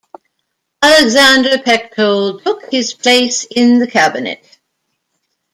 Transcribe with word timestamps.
Alexander 0.81 1.59
Pechtold 1.59 2.43
took 2.43 2.71
his 2.71 2.91
place 2.91 3.43
in 3.43 3.77
the 3.77 3.85
cabinet. 3.85 4.57